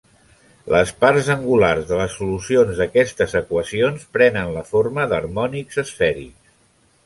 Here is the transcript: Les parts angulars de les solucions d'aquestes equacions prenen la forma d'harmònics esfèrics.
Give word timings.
Les 0.75 0.93
parts 1.03 1.29
angulars 1.33 1.83
de 1.91 1.99
les 1.99 2.15
solucions 2.21 2.81
d'aquestes 2.81 3.37
equacions 3.43 4.09
prenen 4.19 4.53
la 4.59 4.67
forma 4.73 5.09
d'harmònics 5.15 5.83
esfèrics. 5.87 6.57